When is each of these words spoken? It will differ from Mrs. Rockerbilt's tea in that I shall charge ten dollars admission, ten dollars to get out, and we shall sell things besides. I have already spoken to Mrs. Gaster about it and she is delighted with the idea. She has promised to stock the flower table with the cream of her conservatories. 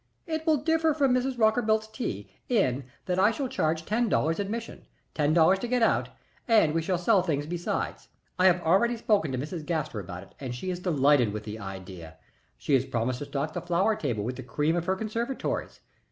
It 0.25 0.47
will 0.47 0.57
differ 0.57 0.95
from 0.95 1.13
Mrs. 1.13 1.37
Rockerbilt's 1.37 1.85
tea 1.85 2.27
in 2.49 2.85
that 3.05 3.19
I 3.19 3.29
shall 3.29 3.47
charge 3.47 3.85
ten 3.85 4.09
dollars 4.09 4.39
admission, 4.39 4.87
ten 5.13 5.31
dollars 5.31 5.59
to 5.59 5.67
get 5.67 5.83
out, 5.83 6.09
and 6.47 6.73
we 6.73 6.81
shall 6.81 6.97
sell 6.97 7.21
things 7.21 7.45
besides. 7.45 8.07
I 8.39 8.47
have 8.47 8.61
already 8.63 8.97
spoken 8.97 9.31
to 9.31 9.37
Mrs. 9.37 9.63
Gaster 9.63 9.99
about 9.99 10.23
it 10.23 10.33
and 10.39 10.55
she 10.55 10.71
is 10.71 10.79
delighted 10.79 11.31
with 11.31 11.43
the 11.43 11.59
idea. 11.59 12.15
She 12.57 12.73
has 12.73 12.83
promised 12.85 13.19
to 13.19 13.25
stock 13.25 13.53
the 13.53 13.61
flower 13.61 13.95
table 13.95 14.23
with 14.23 14.37
the 14.37 14.41
cream 14.41 14.75
of 14.75 14.85
her 14.87 14.95
conservatories. 14.95 15.81